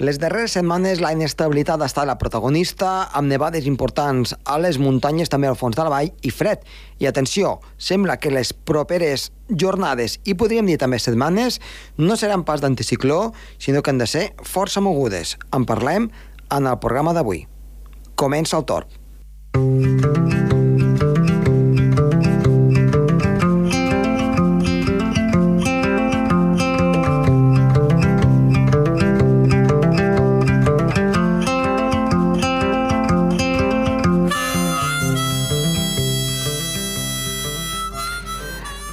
[0.00, 5.28] Les darreres setmanes la inestabilitat ha estat la protagonista, amb nevades importants a les muntanyes,
[5.28, 6.64] també al fons de la vall, i fred.
[7.04, 11.60] I atenció, sembla que les properes jornades, i podríem dir també setmanes,
[12.00, 15.36] no seran pas d'anticicló, sinó que han de ser força mogudes.
[15.52, 16.08] En parlem
[16.48, 17.44] en el programa d'avui.
[18.16, 20.39] Comença el torn.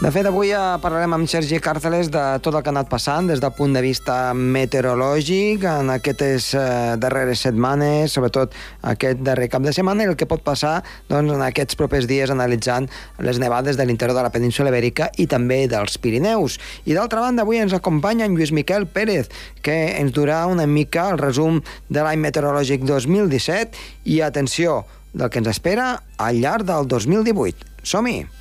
[0.08, 3.26] De fet, avui eh, parlarem amb Sergi Càrceles de tot el que ha anat passant
[3.28, 6.62] des del punt de vista meteorològic en aquestes eh,
[6.96, 8.56] darreres setmanes, sobretot
[8.88, 10.78] aquest darrer cap de setmana, i el que pot passar
[11.10, 12.88] doncs, en aquests propers dies analitzant
[13.20, 16.56] les nevades de l'interior de la península Ibèrica i també dels Pirineus.
[16.88, 19.28] I d'altra banda, avui ens acompanya en Lluís Miquel Pérez,
[19.60, 21.60] que ens durà una mica el resum
[21.92, 23.76] de l'any meteorològic 2017
[24.08, 27.76] i, atenció, del que ens espera al llarg del 2018.
[27.84, 28.37] Som-hi!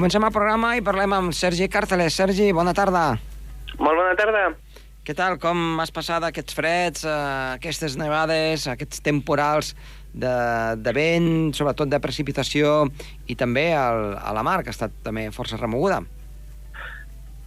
[0.00, 2.14] Comencem el programa i parlem amb Sergi Càrteles.
[2.16, 3.02] Sergi, bona tarda.
[3.76, 4.46] Molt bona tarda.
[5.04, 5.34] Què tal?
[5.42, 7.16] Com has passat aquests freds, eh,
[7.58, 9.74] aquestes nevades, aquests temporals
[10.22, 10.30] de,
[10.80, 12.86] de vent, sobretot de precipitació,
[13.28, 15.98] i també el, a la mar, que ha estat també força remoguda?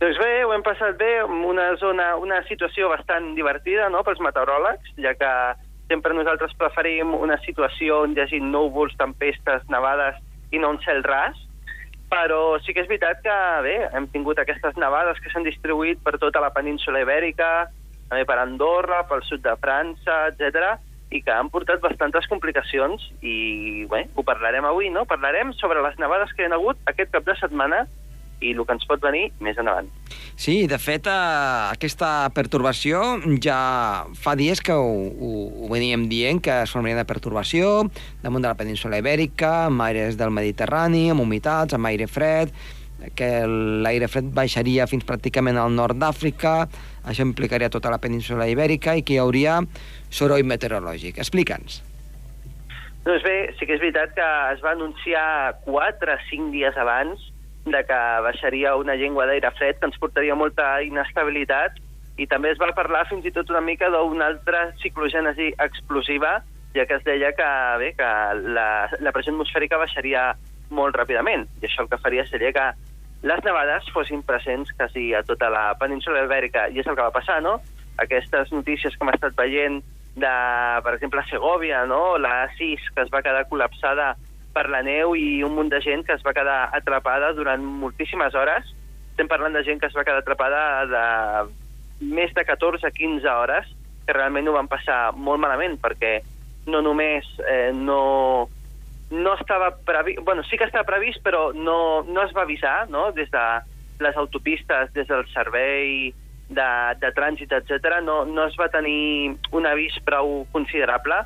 [0.03, 4.93] Doncs bé, ho hem passat bé, una zona, una situació bastant divertida no?, pels meteoròlegs,
[5.01, 5.31] ja que
[5.89, 10.21] sempre nosaltres preferim una situació on hi hagi núvols, tempestes, nevades
[10.53, 11.41] i no un cel ras,
[12.13, 16.19] però sí que és veritat que, bé, hem tingut aquestes nevades que s'han distribuït per
[16.21, 17.67] tota la península ibèrica,
[18.11, 20.75] també per Andorra, pel sud de França, etc
[21.13, 25.05] i que han portat bastantes complicacions i, bé, ho parlarem avui, no?
[25.09, 27.83] Parlarem sobre les nevades que hi ha hagut aquest cap de setmana
[28.43, 29.89] i el que ens pot venir més endavant.
[30.35, 33.01] Sí, de fet, eh, aquesta pertorbació
[33.43, 33.57] ja
[34.19, 35.33] fa dies que ho, ho,
[35.63, 37.73] ho veníem dient, que es formaria de pertorbació
[38.23, 42.53] damunt de la península ibèrica, amb aires del Mediterrani, amb humitats, amb aire fred,
[43.15, 43.29] que
[43.83, 46.53] l'aire fred baixaria fins pràcticament al nord d'Àfrica,
[47.03, 49.59] això implicaria tota la península ibèrica i que hi hauria
[50.09, 51.19] soroll meteorològic.
[51.19, 51.81] Explica'ns.
[53.03, 55.27] Doncs bé, sí que és veritat que es va anunciar
[55.65, 57.32] 4 o 5 dies abans
[57.65, 61.79] de que baixaria una llengua d'aire fred que ens portaria molta inestabilitat
[62.17, 66.41] i també es va parlar fins i tot una mica d'una altra ciclogènesi explosiva,
[66.75, 67.49] ja que es deia que,
[67.81, 68.09] bé, que
[68.53, 68.67] la,
[68.99, 70.33] la pressió atmosfèrica baixaria
[70.73, 72.67] molt ràpidament, i això el que faria seria que
[73.23, 77.15] les nevades fossin presents quasi a tota la península ibèrica, i és el que va
[77.15, 77.59] passar, no?
[78.03, 79.81] Aquestes notícies que hem estat veient
[80.15, 80.33] de,
[80.83, 82.17] per exemple, Segovia, no?
[82.17, 84.13] la 6, que es va quedar col·lapsada
[84.53, 88.35] per la neu i un munt de gent que es va quedar atrapada durant moltíssimes
[88.37, 88.69] hores.
[89.11, 91.05] Estem parlant de gent que es va quedar atrapada de
[92.13, 93.69] més de 14-15 hores,
[94.05, 96.19] que realment ho van passar molt malament, perquè
[96.67, 98.49] no només eh, no,
[99.11, 100.23] no estava previst...
[100.25, 103.45] Bueno, sí que estava previst, però no, no es va avisar, no?, des de
[104.03, 106.11] les autopistes, des del servei
[106.49, 106.69] de,
[106.99, 108.01] de trànsit, etc.
[108.03, 111.23] No, no es va tenir un avís prou considerable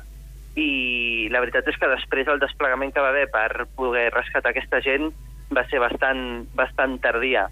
[0.58, 4.80] i la veritat és que després el desplegament que va haver per poder rescatar aquesta
[4.84, 5.12] gent
[5.54, 7.46] va ser bastant, bastant tardia.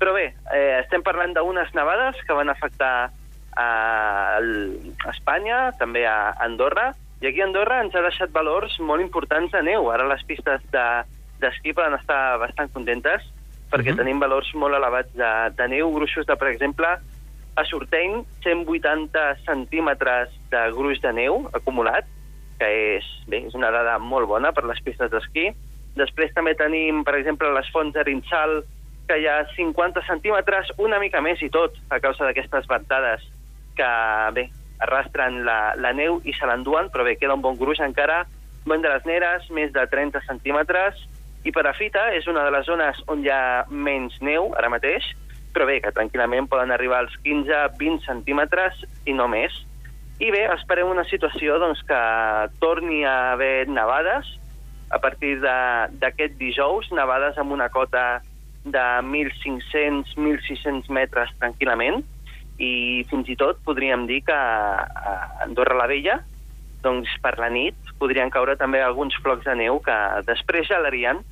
[0.00, 3.10] Però bé, eh, estem parlant d'unes nevades que van afectar
[3.56, 3.68] a,
[4.40, 6.90] a Espanya, també a Andorra,
[7.20, 9.90] i aquí a Andorra ens ha deixat valors molt importants de neu.
[9.92, 13.26] Ara les pistes d'esquí de, poden estar bastant contentes
[13.70, 14.02] perquè uh -huh.
[14.02, 16.88] tenim valors molt elevats de, de neu, gruixos de, per exemple,
[17.54, 22.04] a Sorteny, 180 centímetres de gruix de neu acumulat,
[22.60, 25.48] que és, bé, és una dada molt bona per les pistes d'esquí.
[25.96, 28.60] Després també tenim, per exemple, les fonts de Rinxal,
[29.08, 33.24] que hi ha 50 centímetres, una mica més i tot, a causa d'aquestes ventades
[33.78, 33.88] que,
[34.36, 34.50] bé,
[34.84, 38.22] arrastren la, la neu i se l'enduen, però bé, queda un bon gruix encara.
[38.68, 41.00] Bon de les Neres, més de 30 centímetres,
[41.48, 45.06] i Perafita és una de les zones on hi ha menys neu ara mateix,
[45.54, 49.54] però bé, que tranquil·lament poden arribar als 15-20 centímetres i no més.
[50.20, 51.98] I bé, esperem una situació doncs, que
[52.60, 54.28] torni a haver nevades
[54.92, 58.20] a partir d'aquest dijous, nevades amb una cota
[58.64, 62.02] de 1.500-1.600 metres tranquil·lament,
[62.60, 65.14] i fins i tot podríem dir que a
[65.46, 66.18] Andorra la Vella,
[66.84, 69.96] doncs per la nit, podrien caure també alguns flocs de neu que
[70.28, 71.22] després gelarien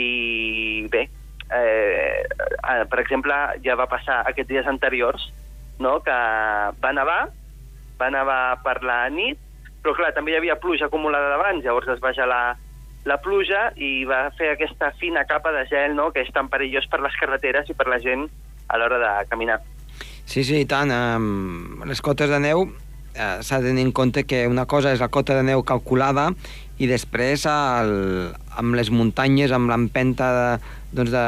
[0.00, 1.06] i bé,
[1.48, 2.24] eh,
[2.90, 5.30] per exemple, ja va passar aquests dies anteriors,
[5.80, 6.00] no?
[6.04, 6.18] que
[6.84, 7.22] va nevar,
[8.00, 9.40] va nevar per la nit,
[9.82, 12.56] però clar, també hi havia pluja acumulada d'abans, llavors es va gelar
[13.04, 16.08] la pluja i va fer aquesta fina capa de gel no?
[16.12, 18.24] que és tan perillós per les carreteres i per la gent
[18.68, 19.60] a l'hora de caminar.
[20.24, 20.88] Sí, sí, i tant.
[20.88, 25.02] Um, les cotes de neu eh, s'ha de tenir en compte que una cosa és
[25.04, 26.30] la cota de neu calculada
[26.80, 27.92] i després el,
[28.58, 30.48] amb les muntanyes, amb l'empenta de,
[30.96, 31.26] doncs de,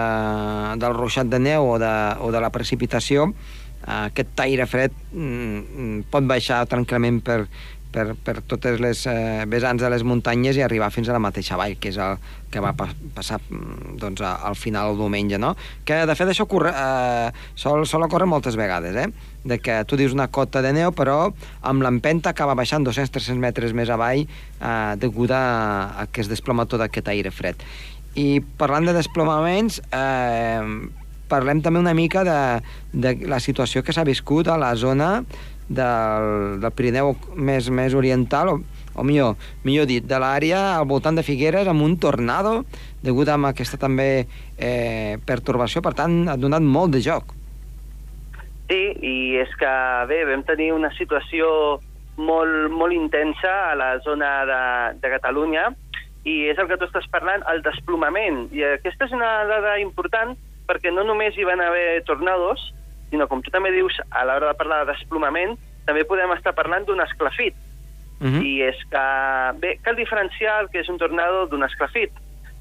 [0.80, 1.92] del ruixat de neu o de,
[2.24, 3.30] o de la precipitació,
[3.86, 7.44] aquest aire fred mm, mm, pot baixar tranquil·lament per,
[7.96, 11.56] per, per totes les eh, vessants de les muntanyes i arribar fins a la mateixa
[11.56, 12.18] vall, que és el
[12.52, 15.54] que va pa passar mm, doncs, al final el diumenge, no?
[15.88, 19.08] Que, de fet, això ocorre, eh, sol, sol ocórrer moltes vegades, eh?
[19.46, 21.30] de que tu dius una cota de neu, però
[21.62, 26.82] amb l'empenta acaba baixant 200-300 metres més avall eh, degut a que es desploma tot
[26.82, 27.62] aquest aire fred.
[28.16, 30.64] I parlant de desplomaments, eh,
[31.28, 32.40] parlem també una mica de,
[32.92, 35.24] de la situació que s'ha viscut a la zona
[35.68, 39.34] del, del Pirineu més, més oriental, o, o millor,
[39.66, 42.60] millor dit, de l'àrea al voltant de Figueres amb un tornado
[43.02, 44.26] degut a aquesta també
[44.58, 47.34] eh, pertorbació, per tant, ha donat molt de joc.
[48.66, 49.72] Sí, i és que,
[50.10, 51.78] bé, vam tenir una situació
[52.16, 54.62] molt, molt intensa a la zona de,
[55.02, 55.68] de Catalunya,
[56.26, 58.48] i és el que tu estàs parlant, el desplomament.
[58.50, 60.34] I aquesta és una dada important
[60.66, 62.72] perquè no només hi van haver tornados,
[63.10, 66.86] sinó, com tu també dius, a l'hora de parlar de desplomament, també podem estar parlant
[66.86, 67.54] d'un esclafit.
[68.18, 68.34] Uh mhm.
[68.34, 68.44] -huh.
[68.44, 69.04] I és que,
[69.60, 72.12] bé, cal diferenciar el que és un tornado d'un esclafit.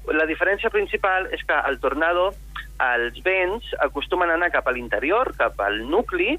[0.06, 2.34] La diferència principal és que el tornado,
[2.78, 6.38] els vents acostumen a anar cap a l'interior, cap al nucli,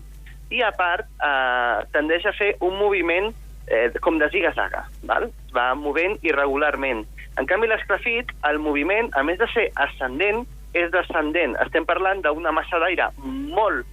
[0.49, 3.33] i a part eh, tendeix a fer un moviment
[3.67, 5.29] eh, com de ziga-zaga, val?
[5.53, 7.05] va movent irregularment.
[7.37, 10.45] En canvi, l'esclafit, el moviment, a més de ser ascendent,
[10.77, 11.55] és descendent.
[11.65, 13.87] Estem parlant d'una massa d'aire molt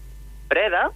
[0.50, 0.88] freda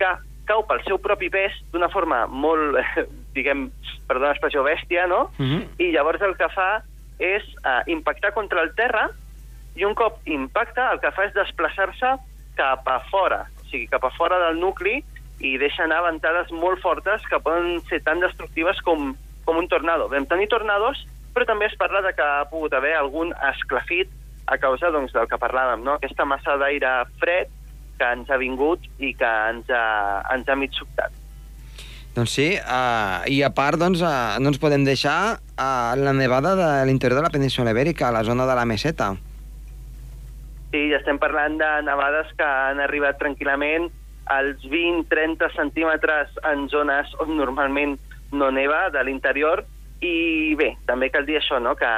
[0.00, 0.10] que
[0.50, 2.78] cau pel seu propi pes d'una forma molt,
[3.36, 3.68] diguem,
[4.08, 5.30] perdó l'expressió, bèstia, no?
[5.38, 5.56] Mhm.
[5.56, 5.68] -huh.
[5.78, 6.82] I llavors el que fa
[7.18, 9.10] és uh, impactar contra el terra
[9.76, 12.16] i un cop impacta el que fa és desplaçar-se
[12.56, 15.04] cap a fora, o sigui, cap a fora del nucli
[15.40, 19.14] i deixa anar ventades molt fortes que poden ser tan destructives com,
[19.44, 20.08] com un tornado.
[20.08, 24.10] Vam tenir tornados, però també es parla de que ha pogut haver algun esclafit
[24.50, 25.96] a causa doncs, del que parlàvem, no?
[25.96, 26.90] aquesta massa d'aire
[27.22, 27.50] fred
[28.00, 29.86] que ens ha vingut i que ens ha,
[30.34, 31.14] ens ha mig sobtat.
[32.16, 36.56] Doncs sí, uh, i a part doncs, uh, no ens podem deixar uh, la nevada
[36.58, 39.12] de l'interior de la península ibèrica, a la zona de la meseta.
[40.72, 43.86] Sí, ja estem parlant de nevades que han arribat tranquil·lament
[44.30, 47.96] als 20-30 centímetres en zones on normalment
[48.34, 49.64] no neva de l'interior
[50.00, 51.74] i bé, també cal dir això, no?
[51.76, 51.90] que,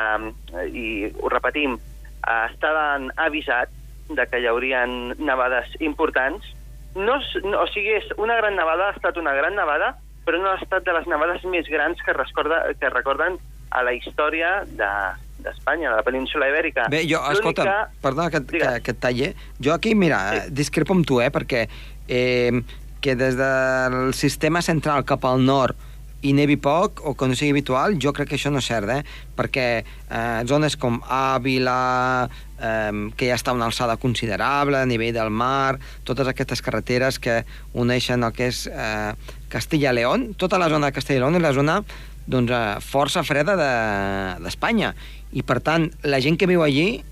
[0.73, 1.77] i ho repetim,
[2.23, 3.73] estaven avisats
[4.13, 6.47] de que hi haurien nevades importants.
[6.95, 9.95] No, no, o sigui, és una gran nevada, ha estat una gran nevada,
[10.27, 13.39] però no ha estat de les nevades més grans que, recorda, que recorden
[13.73, 16.87] a la història d'Espanya, de, de la península ibèrica.
[16.93, 19.33] Bé, jo, escolta, perdona que, que, que et talle.
[19.63, 20.55] Jo aquí, mira, sí.
[20.61, 21.65] discrepo amb tu, eh, perquè
[22.07, 22.61] eh,
[23.03, 25.81] que des del sistema central cap al nord
[26.23, 28.91] i nevi poc o que no sigui habitual, jo crec que això no és cert,
[28.95, 29.03] eh?
[29.37, 32.29] perquè eh, zones com Àvila,
[32.59, 37.19] eh, que ja està a una alçada considerable a nivell del mar, totes aquestes carreteres
[37.23, 37.43] que
[37.75, 39.13] uneixen el que és eh,
[39.53, 41.81] Castilla-León, tota la zona de Castilla-León és la zona
[42.27, 44.93] doncs, eh, força freda d'Espanya.
[44.94, 47.03] De, I, per tant, la gent que viu allí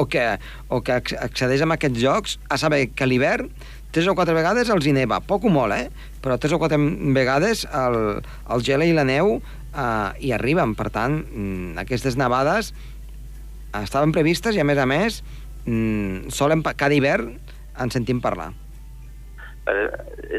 [0.00, 0.24] o que,
[0.68, 3.50] o que accedeix a aquests jocs a saber que l'hivern
[3.92, 6.08] tres o quatre vegades els hi neva, poc o molt, eh?
[6.24, 6.78] però tres o quatre
[7.14, 10.74] vegades el, el gel i la neu eh, hi arriben.
[10.78, 12.72] Per tant, mm, aquestes nevades
[13.82, 15.22] estaven previstes i, a més a més,
[15.66, 17.36] mm, solen, cada hivern
[17.80, 18.50] en sentim parlar.
[19.68, 19.88] Eh,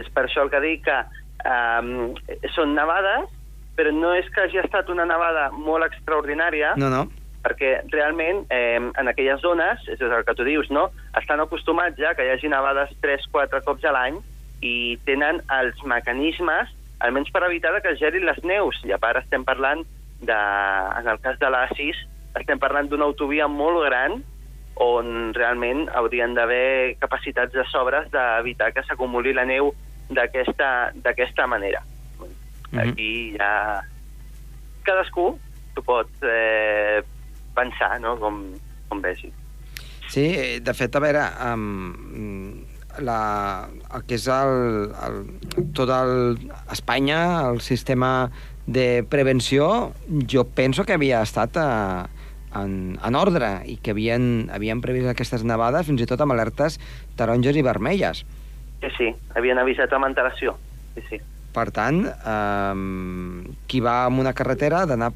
[0.02, 3.30] és per això el que dic que eh, són nevades,
[3.78, 7.08] però no és que hagi estat una nevada molt extraordinària, no, no
[7.44, 10.90] perquè realment eh, en aquelles zones, és el que tu dius, no?
[11.20, 14.22] estan acostumats ja que hi hagi nevades 3-4 cops a l'any
[14.64, 16.72] i tenen els mecanismes,
[17.04, 18.80] almenys per evitar que es gerin les neus.
[18.88, 19.84] I a part estem parlant,
[20.24, 20.40] de,
[21.00, 22.00] en el cas de l'Asis,
[22.40, 24.22] estem parlant d'una autovia molt gran
[24.82, 29.74] on realment haurien d'haver capacitats de sobres d'evitar que s'acumuli la neu
[30.10, 31.84] d'aquesta manera.
[32.20, 32.92] Mm -hmm.
[32.92, 33.84] Aquí ja
[34.84, 35.38] cadascú
[35.76, 37.04] tu pots eh,
[37.56, 38.44] pensar, no?, com,
[38.90, 39.32] com vegi.
[40.14, 40.28] Sí,
[40.62, 42.64] de fet, a veure, um,
[43.02, 45.22] la, el que és el, el,
[45.74, 46.38] tot el,
[46.74, 48.30] Espanya, el sistema
[48.68, 49.94] de prevenció,
[50.30, 51.70] jo penso que havia estat a,
[52.60, 56.80] en, en ordre i que havien, havien previst aquestes nevades fins i tot amb alertes
[57.20, 58.24] taronges i vermelles.
[58.84, 60.56] Sí, sí, havien avisat amb antelació.
[60.96, 61.22] Sí, sí.
[61.54, 65.14] Per tant, eh, qui va amb una carretera ha d'anar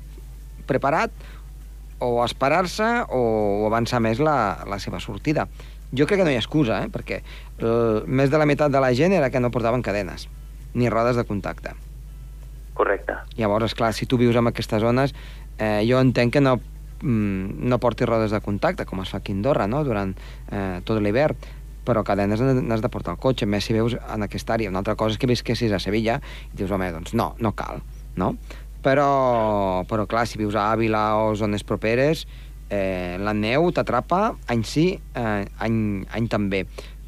[0.69, 1.13] preparat
[1.99, 5.47] o esperar-se o avançar més la, la seva sortida.
[5.95, 6.91] Jo crec que no hi ha excusa, eh?
[6.91, 7.21] perquè
[7.63, 10.27] el, més de la meitat de la gent era que no portaven cadenes,
[10.73, 11.73] ni rodes de contacte.
[12.77, 13.15] Correcte.
[13.37, 15.15] Llavors, clar, si tu vius en aquestes zones,
[15.57, 16.57] eh, jo entenc que no,
[17.01, 20.13] mm, no portis rodes de contacte, com es fa aquí a Andorra, no?, durant
[20.51, 21.39] eh, tot l'hivern,
[21.87, 24.69] però cadenes n'has de portar al cotxe, més si veus en aquesta àrea.
[24.69, 26.19] Una altra cosa és que visquessis a Sevilla
[26.51, 27.79] i dius, home, doncs no, no cal,
[28.19, 28.33] no?
[28.83, 32.27] Però, però clar, si vius a Àvila o zones properes,
[32.69, 36.65] eh, la neu t'atrapa any sí, eh, any, any també.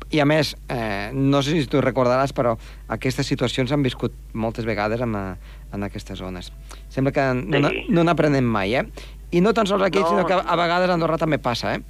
[0.10, 2.56] I a més, eh, no sé si tu recordaràs, però
[2.90, 6.50] aquestes situacions s'han viscut moltes vegades en, en aquestes zones.
[6.90, 7.86] Sembla que no, Sí.
[7.94, 8.88] no n'aprenem mai, eh?
[9.30, 10.10] I no tan sols aquí, No.
[10.10, 11.82] sinó que a vegades a Andorra també passa, eh?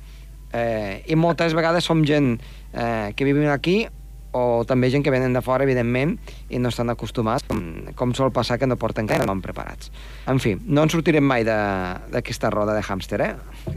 [0.51, 2.41] eh I moltes vegades som gent
[2.73, 3.87] eh, que vivim aquí
[4.31, 6.17] o també gent que venen de fora, evidentment,
[6.49, 7.61] i no estan acostumats, com,
[7.95, 9.91] com sol passar que no porten gaire, no van preparats.
[10.29, 13.33] En fi, no en sortirem mai d'aquesta roda de hàmster, eh?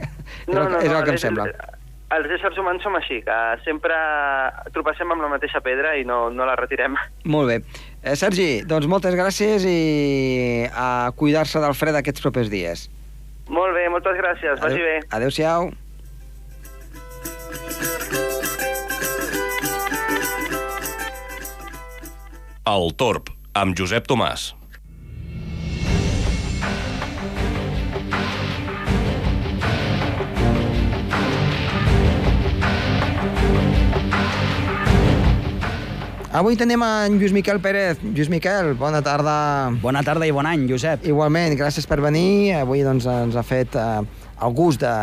[0.47, 1.47] és, el, és el que em els- sembla.
[2.12, 3.97] Els éssers humans som així, que sempre
[4.75, 6.92] trobassem amb la mateixa pedra i no, no la retirem.
[7.25, 7.56] Molt bé.
[8.02, 12.90] Eh, Sergi, doncs moltes gràcies i a cuidar-se del fred aquests propers dies.
[13.49, 14.99] Molt bé, moltes gràcies, vagi bé.
[15.09, 15.71] Adéu-siau.
[22.62, 23.26] El Torb,
[23.59, 24.52] amb Josep Tomàs.
[36.31, 37.99] Avui tenim en Lluís Miquel Pérez.
[37.99, 39.35] Lluís Miquel, bona tarda.
[39.83, 41.02] Bona tarda i bon any, Josep.
[41.11, 42.54] Igualment, gràcies per venir.
[42.61, 44.07] Avui doncs, ens ha fet eh,
[44.38, 44.95] el gust de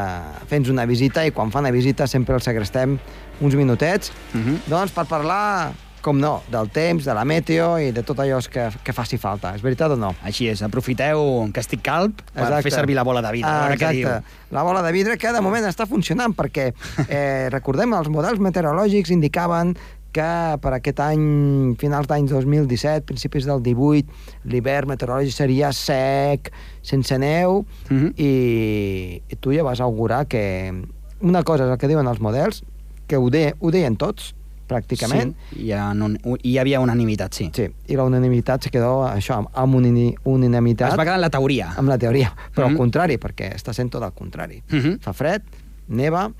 [0.47, 2.95] fer-nos una visita i quan fa una visita sempre el segrestem
[3.43, 4.15] uns minutets.
[4.31, 4.57] Uh -huh.
[4.71, 8.69] Doncs per parlar, com no, del temps, de la meteo i de tot allò que,
[8.83, 9.51] que faci falta.
[9.55, 10.13] És veritat o no?
[10.23, 12.63] Així és, aprofiteu que estic calb per Exacte.
[12.69, 13.51] fer servir la bola de vidre.
[13.51, 13.95] Ah, exacte.
[13.97, 14.09] diu.
[14.55, 16.71] La bola de vidre que de moment està funcionant perquè,
[17.09, 19.75] eh, recordem, els models meteorològics indicaven
[20.11, 20.25] que
[20.57, 24.09] per aquest any, finals d'any 2017, principis del 18,
[24.49, 26.49] l'hivern meteorològic seria sec,
[26.81, 28.15] sense neu, Mhm.
[28.17, 30.73] i, i tu ja vas augurar que
[31.21, 32.63] una cosa és el que diuen els models,
[33.05, 34.33] que ho, de, ho deien tots,
[34.69, 37.49] pràcticament, Sí, hi, ha, un, hi havia unanimitat, sí.
[37.55, 37.65] sí.
[37.89, 39.75] i la unanimitat se quedó això, amb,
[40.23, 41.71] unanimitat Es va quedar en la teoria.
[41.77, 42.77] amb la teoria, però al Mhm.
[42.77, 44.61] contrari, perquè està sent tot el contrari.
[44.69, 44.99] Mhm.
[45.01, 45.41] Fa fred,
[45.87, 46.31] neva,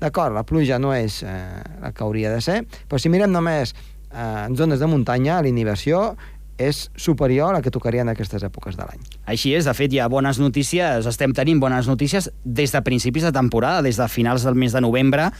[0.00, 1.28] d'acord, la pluja no és eh,
[1.82, 3.74] la que hauria de ser, però si mirem només
[4.12, 6.16] eh, en zones de muntanya, la inhibició
[6.58, 8.98] és superior a la que tocaria en aquestes èpoques de l'any.
[9.26, 13.22] Així és, de fet, hi ha bones notícies, estem tenint bones notícies des de principis
[13.22, 15.30] de temporada, des de finals del mes de novembre,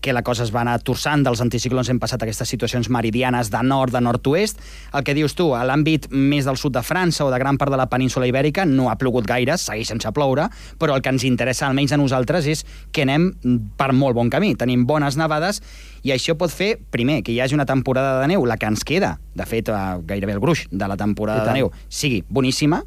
[0.00, 3.50] que la cosa es va anar torçant, dels anticiclons hem passat a aquestes situacions meridianes
[3.50, 4.60] de nord, de nord-oest.
[4.94, 7.74] El que dius tu, a l'àmbit més del sud de França o de gran part
[7.74, 10.46] de la península ibèrica no ha plogut gaire, segueix sense ploure,
[10.78, 13.32] però el que ens interessa almenys a nosaltres és que anem
[13.76, 14.54] per molt bon camí.
[14.54, 15.62] Tenim bones nevades
[16.06, 18.86] i això pot fer, primer, que hi hagi una temporada de neu, la que ens
[18.86, 19.72] queda, de fet,
[20.06, 22.84] gairebé el gruix de la temporada de neu, sigui boníssima,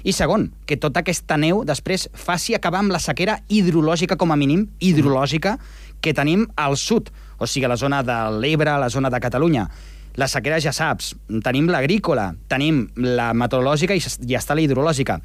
[0.00, 4.38] i segon, que tota aquesta neu després faci acabar amb la sequera hidrològica, com a
[4.38, 5.58] mínim, hidrològica,
[6.00, 9.20] que tenim al sud, o sigui, a la zona de l'Ebre, a la zona de
[9.20, 9.68] Catalunya.
[10.18, 11.14] La sequera ja saps,
[11.44, 15.20] tenim l'agrícola, tenim la meteorològica i ja està la hidrològica.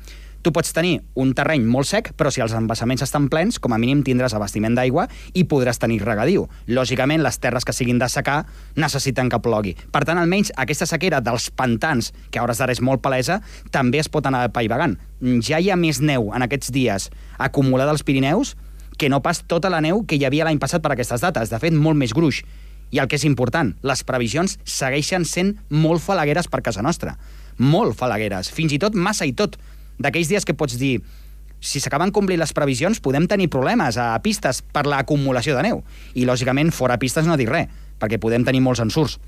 [0.45, 3.79] Tu pots tenir un terreny molt sec, però si els embassaments estan plens, com a
[3.81, 6.43] mínim tindràs abastiment d'aigua i podràs tenir regadiu.
[6.69, 8.43] Lògicament, les terres que siguin de secar
[8.77, 9.73] necessiten que plogui.
[9.73, 13.39] Per tant, almenys aquesta sequera dels pantans, que a hores d'ara és molt palesa,
[13.73, 14.99] també es pot anar paivagant.
[15.41, 17.09] Ja hi ha més neu en aquests dies
[17.41, 18.53] acumulada als Pirineus
[18.97, 21.51] que no pas tota la neu que hi havia l'any passat per aquestes dates.
[21.51, 22.43] De fet, molt més gruix.
[22.93, 27.17] I el que és important, les previsions segueixen sent molt falagueres per casa nostra.
[27.57, 28.51] Molt falagueres.
[28.53, 29.57] Fins i tot massa i tot.
[29.99, 30.99] D'aquells dies que pots dir
[31.65, 35.81] si s'acaben complint les previsions, podem tenir problemes a pistes per l'acumulació de neu.
[36.13, 39.19] I, lògicament, fora pistes no dir res, perquè podem tenir molts ensurts.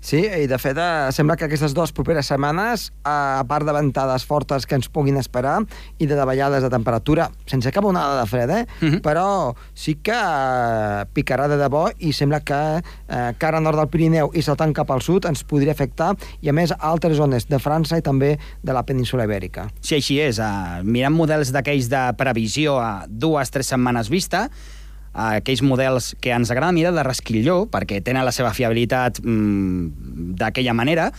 [0.00, 3.74] Sí, i de fet eh, sembla que aquestes dues properes setmanes, eh, a part de
[3.76, 5.58] ventades fortes que ens puguin esperar
[6.00, 8.64] i de davallades de temperatura, sense cap onada de fred, eh?
[8.80, 9.02] Mhm.
[9.04, 14.32] però sí que eh, picarà de debò i sembla que eh, cara nord del Pirineu
[14.32, 17.60] i saltant cap al sud ens podria afectar i a més a altres zones de
[17.60, 19.68] França i també de la península ibèrica.
[19.80, 24.48] Si així és, uh, mirant models d'aquells de previsió a dues, tres setmanes vista,
[25.14, 30.34] uh, aquells models que ens agrada mirar de resquilló, perquè tenen la seva fiabilitat mm,
[30.40, 31.10] d'aquella manera,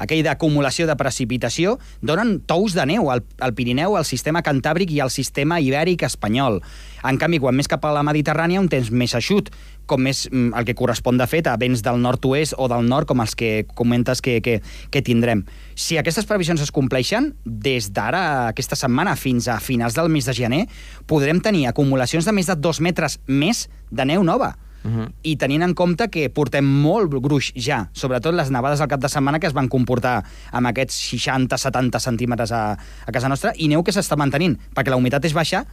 [0.00, 5.02] aquell d'acumulació de precipitació, donen tous de neu al, al Pirineu, al sistema cantàbric i
[5.04, 6.60] al sistema ibèric espanyol.
[7.06, 9.50] En canvi, quan més cap a la Mediterrània, un temps més eixut,
[9.90, 13.08] com més mm, el que correspon de fet a vents del nord-oest o del nord,
[13.10, 14.60] com els que comentes que, que,
[14.92, 15.44] que tindrem.
[15.74, 20.36] Si aquestes previsions es compleixen, des d'ara, aquesta setmana, fins a finals del mes de
[20.36, 20.64] gener,
[21.10, 24.54] podrem tenir acumulacions de més de dos metres més de neu nova.
[24.82, 25.12] Uh -huh.
[25.22, 29.08] i tenint en compte que portem molt gruix ja, sobretot les nevades al cap de
[29.08, 32.72] setmana que es van comportar amb aquests 60-70 centímetres a,
[33.06, 35.64] a casa nostra, i neu que s'està mantenint, perquè la humitat és baixa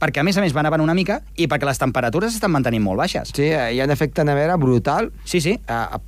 [0.00, 2.82] perquè a més a més van avant una mica i perquè les temperatures estan mantenint
[2.82, 3.30] molt baixes.
[3.34, 5.12] Sí, eh, hi ha un efecte nevera brutal.
[5.24, 5.58] Sí, sí.
[5.68, 6.00] A, a,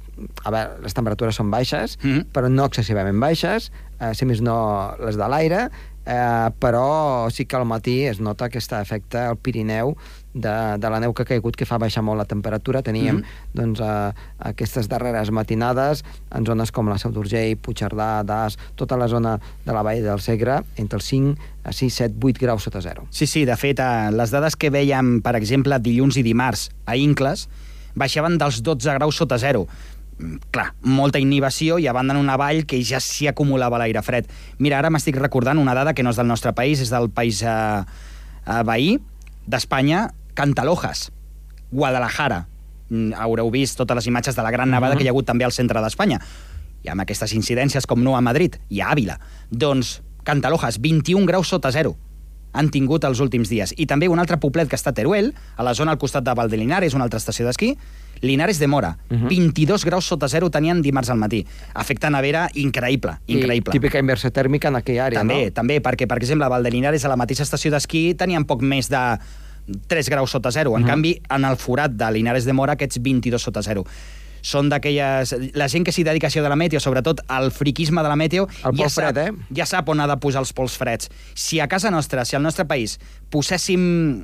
[0.45, 2.27] a veure, les temperatures són baixes, Mhm.
[2.33, 5.71] però no excessivament baixes, eh, si més no les de l'aire,
[6.05, 9.97] eh, però sí que al matí es nota aquest efecte al Pirineu
[10.37, 12.83] de, de la neu que ha caigut, que fa baixar molt la temperatura.
[12.85, 13.25] Teníem Mhm.
[13.57, 19.09] doncs, eh, aquestes darreres matinades en zones com la Seu d'Urgell, Puigcerdà, Das, tota la
[19.09, 22.81] zona de la Vall del Segre, entre els 5 a 6, 7, 8 graus sota
[22.81, 23.07] zero.
[23.11, 26.97] Sí, sí, de fet, eh, les dades que veiem, per exemple, dilluns i dimarts a
[26.97, 27.49] Incles,
[27.95, 29.67] baixaven dels 12 graus sota zero.
[30.19, 34.01] Mm, Clar, molta inhibició i a banda en una vall que ja s'hi acumulava l'aire
[34.03, 34.27] fred.
[34.59, 37.43] Mira, ara m'estic recordant una dada que no és del nostre país, és del país
[37.43, 37.49] eh,
[38.47, 38.99] eh, veí
[39.47, 41.11] d'Espanya, Cantalojas,
[41.73, 42.47] Guadalajara.
[42.89, 44.99] Mm, Haureu vist totes les imatges de la gran nevada Mhm.
[44.99, 46.21] que hi ha hagut també al centre d'Espanya.
[46.85, 49.19] I amb aquestes incidències com no a Madrid i a Àvila.
[49.51, 51.97] Doncs Cantalojas, 21 graus sota zero
[52.53, 53.75] han tingut els últims dies.
[53.77, 56.33] I també un altre poblet que està a Teruel, a la zona al costat de
[56.35, 57.77] Valdelinares, una altra estació d'esquí,
[58.23, 59.15] Linares de Mora, uh.
[59.15, 59.29] -huh.
[59.29, 61.47] 22 graus sota zero tenien dimarts al matí.
[61.79, 63.71] Efecte nevera increïble, increïble.
[63.75, 65.53] I típica inversió tèrmica en aquella àrea, També, no?
[65.53, 69.19] també, perquè, per exemple, a Valdelinares, a la mateixa estació d'esquí, tenien poc més de
[69.89, 70.77] 3 graus sota zero.
[70.77, 70.89] En Mhm.
[70.89, 73.85] canvi, en el forat de Linares de Mora, aquests 22 sota zero.
[74.43, 75.35] Són d'aquelles...
[75.55, 78.15] La gent que s'hi dedica a això de la meteo, sobretot al friquisme de la
[78.15, 79.33] meteo, El ja sap, fred, eh?
[79.57, 81.09] ja sap on ha de posar els pols freds.
[81.35, 84.23] Si a casa nostra, si al nostre país, poséssim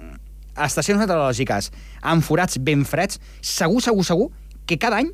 [0.62, 1.70] estacions meteorològiques
[2.02, 4.30] amb forats ben freds, segur, segur, segur
[4.66, 5.11] que cada any,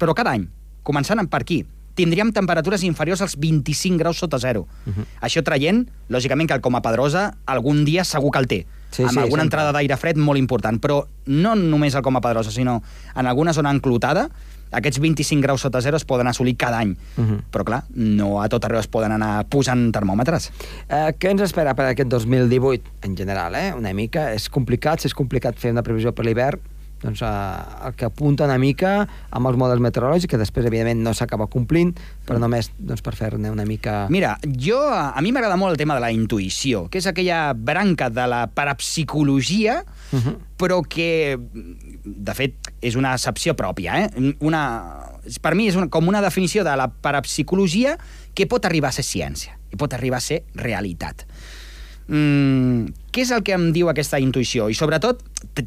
[0.00, 0.48] però cada any,
[0.82, 1.64] començant per aquí,
[1.98, 4.66] tindríem temperatures inferiors als 25 graus sota zero.
[4.86, 4.94] Uh Mhm.
[5.02, 5.06] -huh.
[5.26, 9.12] Això traient, lògicament, que el Coma Pedrosa algun dia segur que el té, Sí, amb
[9.12, 9.44] sí, alguna sempre.
[9.44, 12.82] entrada d'aire fred molt important, però no només al Coma Pedrosa, sinó
[13.16, 14.30] en alguna zona enclotada,
[14.70, 16.90] aquests 25 graus sota zero es poden assolir cada any.
[17.16, 17.30] Uh Mhm.
[17.34, 17.42] -huh.
[17.50, 20.50] Però, clar, no a tot arreu es poden anar posant termòmetres.
[20.88, 23.54] Eh, què ens espera per aquest 2018 en general?
[23.54, 23.74] Eh?
[23.76, 26.60] Una mica, és complicat, si és complicat fer una previsió per l'hivern,
[27.02, 27.28] doncs eh,
[27.86, 31.92] el que apunta una mica amb els models meteorològics, que després, evidentment, no s'acaba complint,
[32.26, 34.06] però només doncs, per fer-ne una mica...
[34.10, 38.10] Mira, jo, a mi m'agrada molt el tema de la intuïció, que és aquella branca
[38.10, 40.22] de la parapsicologia, uh Mhm.
[40.24, 40.36] -huh.
[40.56, 41.38] però que,
[42.04, 44.04] de fet, és una accepció pròpia.
[44.04, 44.34] Eh?
[44.40, 45.04] Una,
[45.42, 47.98] per mi és una, com una definició de la parapsicologia
[48.34, 51.26] que pot arribar a ser ciència i pot arribar a ser realitat.
[52.08, 54.70] Mm, què és el que em diu aquesta intuïció?
[54.72, 55.20] I sobretot,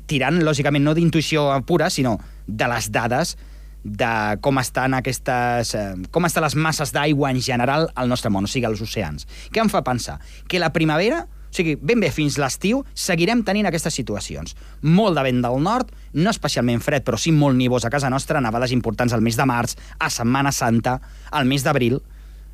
[0.10, 3.36] tirant, lògicament, no d'intuïció pura, sinó de les dades
[3.84, 5.76] de com estan aquestes...
[5.78, 9.28] Eh, com estan les masses d'aigua en general al nostre món, o sigui, als oceans.
[9.54, 10.20] Què em fa pensar?
[10.50, 14.56] Que la primavera, o sigui, ben bé fins l'estiu, seguirem tenint aquestes situacions.
[14.82, 18.42] Molt de vent del nord, no especialment fred, però sí molt nivós a casa nostra,
[18.42, 21.00] nevades importants al mes de març, a Setmana Santa,
[21.32, 22.00] al mes d'abril,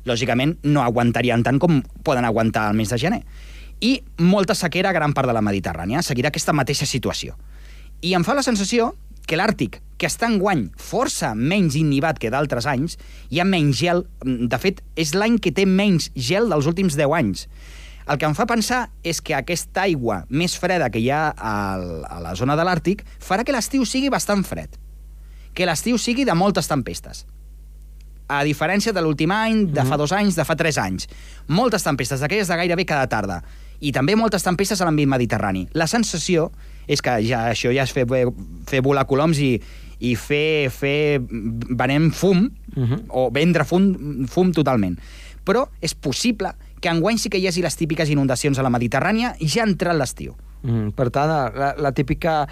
[0.08, 3.22] lògicament no aguantarien tant com poden aguantar al mes de gener.
[3.80, 6.02] I molta sequera a gran part de la Mediterrània.
[6.02, 7.36] Seguirà aquesta mateixa situació.
[8.02, 8.92] I em fa la sensació
[9.28, 12.96] que l'Àrtic, que està enguany força menys innivat que d'altres anys,
[13.30, 14.04] hi ha menys gel.
[14.24, 17.46] De fet, és l'any que té menys gel dels últims 10 anys.
[18.08, 22.20] El que em fa pensar és que aquesta aigua més freda que hi ha a
[22.24, 24.78] la zona de l'Àrtic farà que l'estiu sigui bastant fred.
[25.52, 27.26] Que l'estiu sigui de moltes tempestes
[28.28, 31.08] a diferència de l'últim any, de fa dos anys, de fa tres anys.
[31.48, 33.40] Moltes tempestes, d'aquelles de gairebé cada tarda.
[33.80, 35.68] I també moltes tempestes a l'àmbit mediterrani.
[35.78, 36.50] La sensació
[36.88, 38.06] és que ja això ja és fer,
[38.66, 39.52] fer volar coloms i,
[40.00, 43.00] i fer, fer venem fum, uh -huh.
[43.08, 44.98] o vendre fum, fum totalment.
[45.44, 49.34] Però és possible que enguany sí que hi hagi les típiques inundacions a la Mediterrània
[49.40, 50.36] ja ha entrat l'estiu.
[50.62, 52.46] Mm, per tant, la, la típica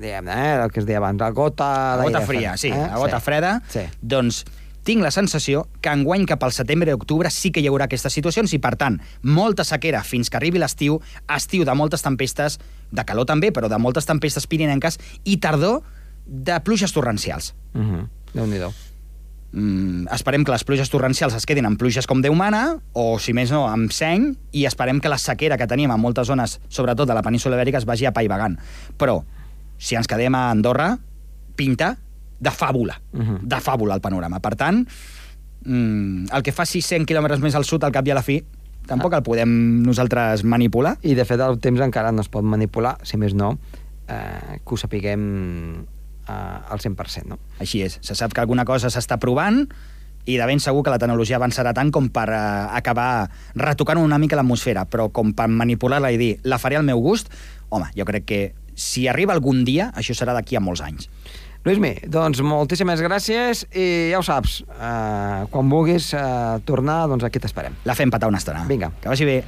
[0.00, 1.96] diguem eh, el que es deia abans, la gota...
[1.96, 3.24] La gota fria, fred, sí, la gota sí.
[3.24, 3.52] freda.
[3.68, 3.84] Sí.
[4.00, 4.44] Doncs
[4.88, 8.14] tinc la sensació que enguany cap al setembre i octubre sí que hi haurà aquestes
[8.16, 10.98] situacions i, per tant, molta sequera fins que arribi l'estiu,
[11.36, 12.56] estiu de moltes tempestes,
[12.90, 14.96] de calor també, però de moltes tempestes pirinenques,
[15.28, 15.82] i tardor
[16.24, 17.54] de pluges torrencials.
[17.74, 18.08] Mm -hmm.
[18.32, 18.72] Déu-n'hi-do.
[19.52, 23.32] Mm, esperem que les pluges torrencials es quedin amb pluges com Déu mana, o, si
[23.32, 27.08] més no, amb seny, i esperem que la sequera que tenim en moltes zones, sobretot
[27.08, 28.58] de la península ibèrica, es vagi apaivagant.
[28.98, 29.24] Però,
[29.78, 30.98] si ens quedem a Andorra,
[31.56, 31.96] pinta
[32.40, 33.40] de fàbula, Mhm.
[33.42, 34.40] de fàbula el panorama.
[34.40, 34.86] Per tant,
[35.64, 38.42] mm, el que faci 100 quilòmetres més al sud al cap i a la fi,
[38.86, 40.96] tampoc el podem nosaltres manipular.
[41.02, 43.58] I, de fet, el temps encara no es pot manipular, si més no,
[44.08, 45.84] eh, que ho sapiguem
[46.28, 46.32] eh,
[46.70, 47.38] al 100%, no?
[47.58, 47.98] Així és.
[48.02, 49.66] Se sap que alguna cosa s'està provant
[50.28, 52.36] i de ben segur que la tecnologia avançarà tant com per eh,
[52.76, 57.00] acabar retocant una mica l'atmosfera, però com per manipular-la i dir la faré al meu
[57.00, 57.32] gust,
[57.70, 61.08] home, jo crec que si arriba algun dia, això serà d'aquí a molts anys.
[61.68, 66.22] Luismi, doncs moltíssimes gràcies i ja ho saps, eh, quan vulguis eh,
[66.64, 67.76] tornar, doncs aquí t'esperem.
[67.84, 68.64] La fem patar una estona.
[68.64, 68.88] Vinga.
[69.02, 69.42] Que vagi bé.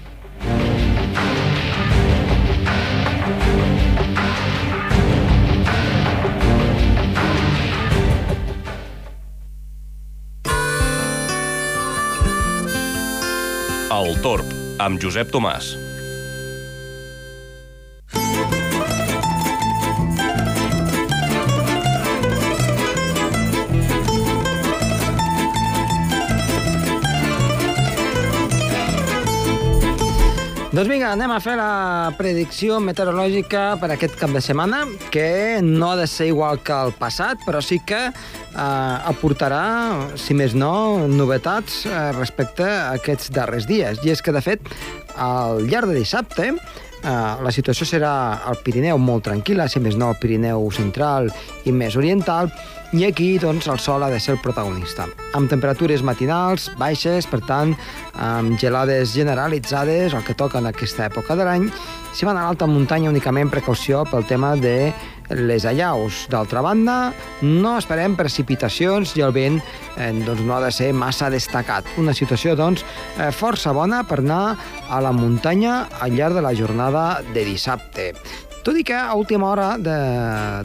[14.00, 15.89] El Torb, amb Josep Tomàs.
[30.70, 35.88] Doncs vinga, anem a fer la predicció meteorològica per aquest cap de setmana, que no
[35.90, 38.60] ha de ser igual que el passat, però sí que eh,
[39.10, 39.64] aportarà,
[40.14, 43.98] si més no, novetats eh, respecte a aquests darrers dies.
[44.06, 44.70] I és que, de fet,
[45.18, 46.52] al llarg de dissabte,
[47.00, 48.12] Uh, la situació serà
[48.44, 51.30] al Pirineu molt tranquil·la, si més no al Pirineu central
[51.64, 52.50] i més oriental,
[52.92, 55.06] i aquí doncs, el sol ha de ser el protagonista.
[55.38, 57.72] Amb temperatures matinals baixes, per tant,
[58.18, 61.68] amb gelades generalitzades, el que toca en aquesta època de l'any,
[62.12, 64.90] si van a l'alta muntanya únicament precaució pel tema de
[65.36, 66.26] les allaus.
[66.30, 67.12] D'altra banda,
[67.42, 69.60] no esperem precipitacions i el vent
[69.96, 71.88] eh, doncs no ha de ser massa destacat.
[72.02, 72.84] Una situació, doncs,
[73.18, 74.56] eh, força bona per anar
[74.90, 78.12] a la muntanya al llarg de la jornada de dissabte.
[78.60, 79.98] Tot i que a última hora de,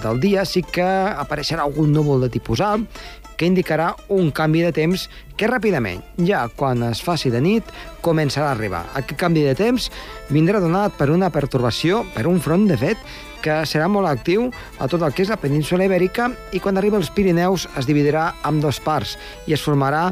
[0.03, 2.89] del dia sí que apareixerà algun núvol de tipus alt
[3.35, 5.05] que indicarà un canvi de temps
[5.35, 7.71] que ràpidament, ja quan es faci de nit,
[8.03, 8.85] començarà a arribar.
[8.95, 9.89] Aquest canvi de temps
[10.31, 12.99] vindrà donat per una pertorbació, per un front, de fet,
[13.45, 14.47] que serà molt actiu
[14.81, 18.31] a tot el que és la península ibèrica i quan arriba als Pirineus es dividirà
[18.47, 20.07] en dos parts i es formarà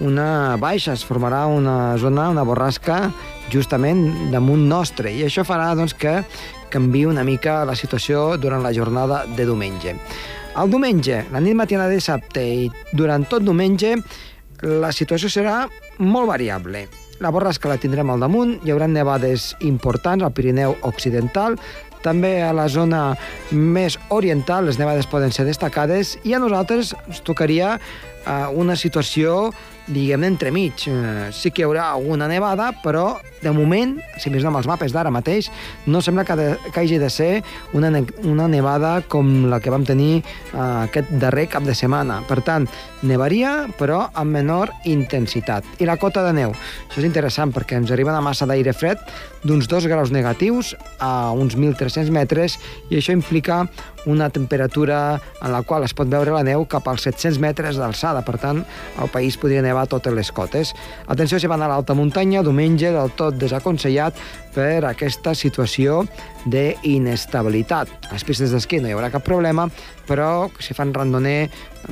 [0.00, 3.10] una baixa, es formarà una zona, una borrasca
[3.52, 6.22] justament damunt nostre i això farà doncs, que
[6.70, 9.96] canvi una mica la situació durant la jornada de diumenge.
[10.58, 13.96] El diumenge, la nit matina de dissabte i durant tot diumenge,
[14.62, 15.60] la situació serà
[15.98, 16.86] molt variable.
[17.22, 21.58] La borrasca la tindrem al damunt, hi haurà nevades importants al Pirineu Occidental,
[22.02, 23.16] també a la zona
[23.50, 27.76] més oriental les nevades poden ser destacades i a nosaltres ens tocaria
[28.54, 29.50] una situació
[29.88, 30.86] diguem-ne entremig.
[30.86, 34.68] Eh, sí que hi haurà alguna nevada, però de moment, si més no amb els
[34.68, 35.48] mapes d'ara mateix,
[35.86, 37.30] no sembla que, de, que hagi de ser
[37.76, 42.20] una, ne una nevada com la que vam tenir eh, aquest darrer cap de setmana.
[42.28, 42.68] Per tant,
[43.06, 45.66] nevaria, però amb menor intensitat.
[45.78, 46.54] I la cota de neu.
[46.88, 49.00] Això és interessant perquè ens arriba una massa d'aire fred
[49.44, 52.58] d'uns 2 graus negatius a uns 1.300 metres
[52.90, 53.64] i això implica
[54.08, 58.24] una temperatura en la qual es pot veure la neu cap als 700 metres d'alçada.
[58.24, 58.64] Per tant,
[58.98, 60.72] el país podria nevar totes les cotes.
[61.06, 64.16] Atenció si van a l'alta muntanya, diumenge del tot desaconsellat
[64.56, 66.02] per aquesta situació
[66.48, 67.92] d'inestabilitat.
[68.08, 69.68] A les pistes d'esquí no hi haurà cap problema,
[70.08, 71.50] però si fan randoner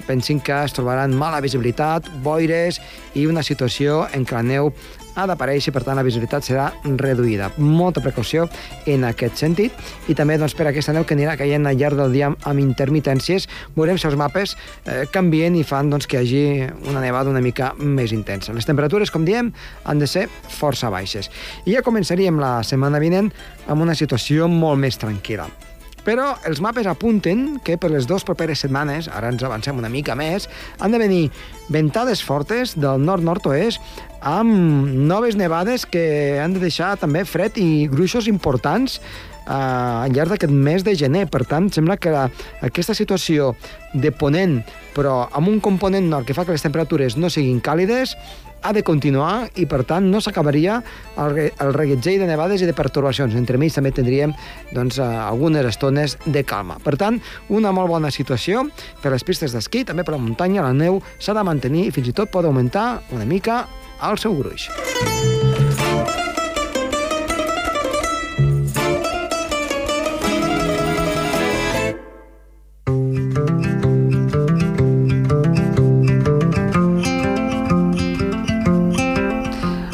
[0.09, 2.81] pensin que es trobaran mala visibilitat, boires
[3.15, 4.73] i una situació en què la neu
[5.17, 7.51] ha d'aparèixer, per tant la visibilitat serà reduïda.
[7.59, 8.47] Molta precaució
[8.87, 9.75] en aquest sentit
[10.11, 13.49] i també doncs, per aquesta neu que anirà caient al llarg del dia amb intermitències,
[13.77, 17.43] veurem si els mapes eh, canvien i fan doncs, que hi hagi una nevada una
[17.45, 18.55] mica més intensa.
[18.57, 19.53] Les temperatures, com diem,
[19.85, 21.31] han de ser força baixes.
[21.65, 23.33] I ja començaríem la setmana vinent
[23.67, 25.49] amb una situació molt més tranquil·la.
[26.07, 30.15] Però els mapes apunten que per les dues properes setmanes, ara ens avancem una mica
[30.15, 30.47] més,
[30.79, 31.23] han de venir
[31.73, 33.83] ventades fortes del nord-nord-oest
[34.23, 40.35] amb noves nevades que han de deixar també fred i gruixos importants eh, al llarg
[40.35, 41.27] d'aquest mes de gener.
[41.27, 42.29] Per tant, sembla que la,
[42.63, 43.55] aquesta situació
[43.95, 44.61] de ponent,
[44.95, 48.15] però amb un component nord que fa que les temperatures no siguin càlides,
[48.67, 50.81] ha de continuar i, per tant, no s'acabaria
[51.23, 53.37] el, el reguetzell de nevades i de pertorbacions.
[53.39, 54.35] Entremig també tindríem
[54.75, 56.81] doncs, eh, algunes estones de calma.
[56.83, 58.67] Per tant, una molt bona situació
[59.05, 62.11] per les pistes d'esquí, també per la muntanya, la neu s'ha de mantenir i fins
[62.11, 63.65] i tot pot augmentar una mica
[64.03, 64.69] el seu gruix.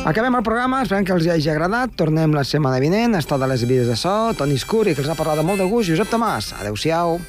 [0.05, 1.93] Acabem el programa, esperem que els hagi agradat.
[1.95, 3.15] Tornem la setmana vinent.
[3.15, 5.63] Estat a les vides de so, Toni Escur, i que els ha parlat de molt
[5.63, 6.51] de gust, Josep Tomàs.
[6.59, 7.21] Adéu-siau.